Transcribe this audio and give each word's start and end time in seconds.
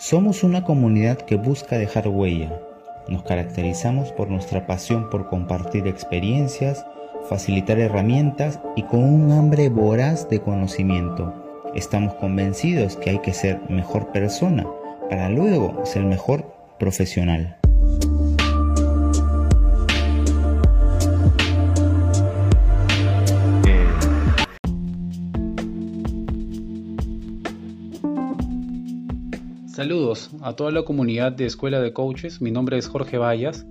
Somos 0.00 0.44
una 0.44 0.62
comunidad 0.62 1.18
que 1.18 1.34
busca 1.34 1.76
dejar 1.76 2.06
huella. 2.06 2.56
Nos 3.08 3.24
caracterizamos 3.24 4.12
por 4.12 4.30
nuestra 4.30 4.64
pasión 4.64 5.10
por 5.10 5.28
compartir 5.28 5.88
experiencias, 5.88 6.86
facilitar 7.28 7.80
herramientas 7.80 8.60
y 8.76 8.84
con 8.84 9.00
un 9.00 9.32
hambre 9.32 9.68
voraz 9.70 10.28
de 10.30 10.40
conocimiento. 10.40 11.34
Estamos 11.74 12.14
convencidos 12.14 12.94
que 12.94 13.10
hay 13.10 13.18
que 13.18 13.34
ser 13.34 13.60
mejor 13.68 14.12
persona 14.12 14.64
para 15.10 15.28
luego 15.30 15.84
ser 15.84 16.04
mejor 16.04 16.44
profesional. 16.78 17.58
Saludos 29.78 30.30
a 30.42 30.54
toda 30.54 30.72
la 30.72 30.82
comunidad 30.82 31.30
de 31.30 31.46
Escuela 31.46 31.78
de 31.78 31.92
Coaches, 31.92 32.40
mi 32.40 32.50
nombre 32.50 32.78
es 32.78 32.88
Jorge 32.88 33.16
Vallas 33.16 33.64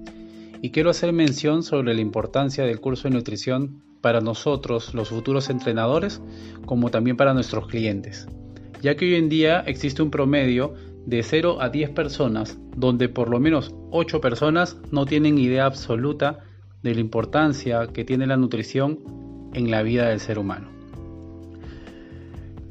y 0.62 0.70
quiero 0.72 0.90
hacer 0.90 1.12
mención 1.12 1.64
sobre 1.64 1.94
la 1.94 2.00
importancia 2.00 2.64
del 2.64 2.80
curso 2.80 3.10
de 3.10 3.14
nutrición 3.14 3.84
para 4.00 4.22
nosotros, 4.22 4.94
los 4.94 5.10
futuros 5.10 5.50
entrenadores, 5.50 6.22
como 6.66 6.92
también 6.92 7.18
para 7.18 7.34
nuestros 7.34 7.68
clientes, 7.68 8.26
ya 8.82 8.96
que 8.96 9.04
hoy 9.04 9.16
en 9.16 9.28
día 9.28 9.60
existe 9.68 10.02
un 10.02 10.10
promedio 10.10 10.76
de 11.06 11.24
0 11.24 11.58
a 11.60 11.68
10 11.68 11.90
personas, 11.90 12.58
donde 12.78 13.10
por 13.10 13.30
lo 13.30 13.42
menos 13.42 13.76
8 13.92 14.22
personas 14.22 14.78
no 14.92 15.06
tienen 15.06 15.38
idea 15.38 15.66
absoluta 15.66 16.40
de 16.84 16.96
la 16.96 17.02
importancia 17.02 17.86
que 17.88 18.06
tiene 18.06 18.28
la 18.28 18.38
nutrición 18.38 19.00
en 19.54 19.70
la 19.70 19.84
vida 19.84 20.08
del 20.08 20.22
ser 20.22 20.40
humano. 20.40 20.77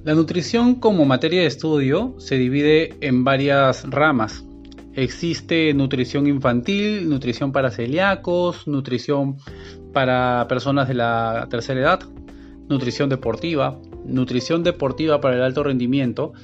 La 0.06 0.14
nutrición 0.14 0.76
como 0.76 1.04
materia 1.04 1.40
de 1.40 1.48
estudio 1.48 2.14
se 2.18 2.36
divide 2.36 2.94
en 3.00 3.24
varias 3.24 3.82
ramas. 3.90 4.44
Existe 4.94 5.74
nutrición 5.74 6.28
infantil, 6.28 7.10
nutrición 7.10 7.50
para 7.50 7.72
celíacos, 7.72 8.68
nutrición 8.68 9.38
para 9.92 10.46
personas 10.48 10.86
de 10.86 10.94
la 10.94 11.48
tercera 11.50 11.80
edad, 11.80 12.00
nutrición 12.68 13.08
deportiva, 13.08 13.80
nutrición 14.04 14.62
deportiva 14.62 15.20
para 15.20 15.34
el 15.34 15.42
alto 15.42 15.64
rendimiento, 15.64 16.34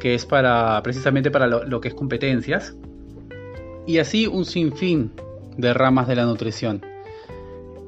que 0.00 0.14
es 0.14 0.24
para 0.24 0.82
precisamente 0.82 1.30
para 1.30 1.46
lo, 1.46 1.80
que 1.82 1.88
es 1.88 1.94
competencias, 1.94 2.74
y 3.86 3.98
así 3.98 4.26
un 4.26 4.46
sinfín 4.46 5.12
de 5.58 5.74
ramas 5.74 6.08
de 6.08 6.16
la 6.16 6.24
nutrición. 6.24 6.80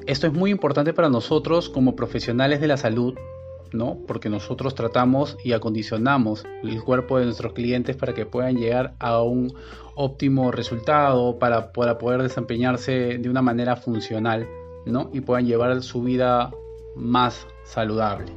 Esto 0.06 0.26
es 0.26 0.34
muy 0.34 0.50
importante 0.50 0.92
para 0.92 1.08
nosotros 1.08 1.70
como 1.70 1.96
profesionales 1.96 2.60
de 2.60 2.66
la 2.66 2.76
salud 2.76 3.14
¿no? 3.72 3.98
Porque 4.06 4.28
nosotros 4.28 4.74
tratamos 4.74 5.36
y 5.44 5.52
acondicionamos 5.52 6.46
el 6.62 6.82
cuerpo 6.82 7.18
de 7.18 7.26
nuestros 7.26 7.52
clientes 7.52 7.96
para 7.96 8.14
que 8.14 8.26
puedan 8.26 8.56
llegar 8.56 8.94
a 8.98 9.22
un 9.22 9.52
óptimo 9.94 10.50
resultado, 10.50 11.38
para, 11.38 11.72
poder 11.72 12.22
desempeñarse 12.22 13.18
de 13.18 13.28
una 13.28 13.42
manera 13.42 13.76
funcional, 13.76 14.46
¿no? 14.86 15.10
Y 15.12 15.20
puedan 15.20 15.46
llevar 15.46 15.82
su 15.82 16.02
vida 16.02 16.50
más 16.96 17.46
saludable. 17.64 18.32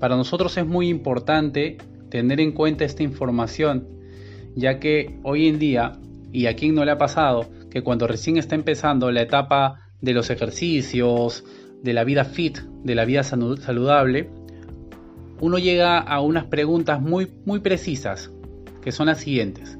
Para 0.00 0.16
nosotros 0.16 0.56
es 0.56 0.66
muy 0.66 0.88
importante 0.88 1.78
tener 2.10 2.40
en 2.40 2.52
cuenta 2.52 2.84
esta 2.84 3.02
información, 3.02 3.88
ya 4.54 4.78
que 4.80 5.18
hoy 5.22 5.48
en 5.48 5.58
día, 5.58 5.92
y 6.32 6.46
a 6.46 6.56
quien 6.56 6.74
no 6.74 6.84
le 6.84 6.90
ha 6.90 6.98
pasado, 6.98 7.46
que 7.70 7.82
cuando 7.82 8.06
recién 8.06 8.36
está 8.36 8.54
empezando 8.54 9.10
la 9.10 9.22
etapa 9.22 9.88
de 10.00 10.12
los 10.12 10.30
ejercicios, 10.30 11.44
de 11.82 11.92
la 11.92 12.04
vida 12.04 12.24
fit, 12.24 12.58
de 12.58 12.94
la 12.94 13.04
vida 13.04 13.22
saludable, 13.22 14.30
uno 15.42 15.58
llega 15.58 15.98
a 15.98 16.20
unas 16.20 16.44
preguntas 16.44 17.02
muy, 17.02 17.28
muy 17.44 17.58
precisas, 17.58 18.30
que 18.80 18.92
son 18.92 19.06
las 19.06 19.18
siguientes. 19.18 19.76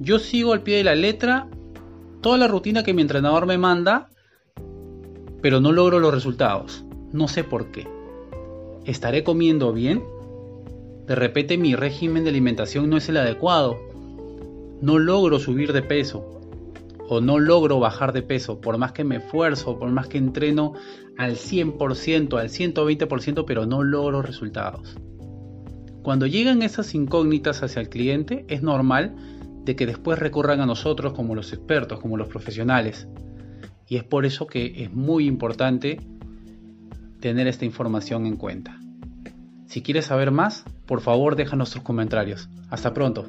Yo 0.00 0.18
sigo 0.18 0.52
al 0.52 0.62
pie 0.62 0.76
de 0.76 0.84
la 0.84 0.94
letra 0.94 1.48
toda 2.20 2.36
la 2.36 2.46
rutina 2.46 2.84
que 2.84 2.92
mi 2.92 3.00
entrenador 3.00 3.46
me 3.46 3.56
manda, 3.56 4.10
pero 5.40 5.62
no 5.62 5.72
logro 5.72 5.98
los 5.98 6.12
resultados. 6.12 6.84
No 7.10 7.26
sé 7.26 7.42
por 7.42 7.70
qué. 7.70 7.88
¿Estaré 8.84 9.24
comiendo 9.24 9.72
bien? 9.72 10.04
De 11.06 11.14
repente 11.14 11.56
mi 11.56 11.74
régimen 11.74 12.24
de 12.24 12.30
alimentación 12.30 12.90
no 12.90 12.98
es 12.98 13.08
el 13.08 13.16
adecuado. 13.16 13.78
No 14.82 14.98
logro 14.98 15.38
subir 15.38 15.72
de 15.72 15.80
peso 15.80 16.45
o 17.08 17.20
no 17.20 17.38
logro 17.38 17.78
bajar 17.78 18.12
de 18.12 18.22
peso, 18.22 18.60
por 18.60 18.78
más 18.78 18.92
que 18.92 19.04
me 19.04 19.16
esfuerzo, 19.16 19.78
por 19.78 19.90
más 19.90 20.08
que 20.08 20.18
entreno 20.18 20.74
al 21.16 21.36
100%, 21.36 22.38
al 22.38 22.48
120%, 22.48 23.44
pero 23.46 23.66
no 23.66 23.82
logro 23.82 24.22
resultados. 24.22 24.96
Cuando 26.02 26.26
llegan 26.26 26.62
esas 26.62 26.94
incógnitas 26.94 27.62
hacia 27.62 27.80
el 27.80 27.88
cliente, 27.88 28.44
es 28.48 28.62
normal 28.62 29.16
de 29.64 29.74
que 29.74 29.86
después 29.86 30.18
recurran 30.18 30.60
a 30.60 30.66
nosotros 30.66 31.12
como 31.12 31.34
los 31.34 31.52
expertos, 31.52 31.98
como 32.00 32.16
los 32.16 32.28
profesionales. 32.28 33.08
Y 33.88 33.96
es 33.96 34.04
por 34.04 34.24
eso 34.24 34.46
que 34.46 34.84
es 34.84 34.92
muy 34.92 35.26
importante 35.26 36.00
tener 37.20 37.48
esta 37.48 37.64
información 37.64 38.26
en 38.26 38.36
cuenta. 38.36 38.78
Si 39.66 39.82
quieres 39.82 40.06
saber 40.06 40.30
más, 40.30 40.64
por 40.86 41.00
favor 41.00 41.34
déjanos 41.34 41.72
tus 41.72 41.82
comentarios. 41.82 42.48
Hasta 42.70 42.94
pronto. 42.94 43.26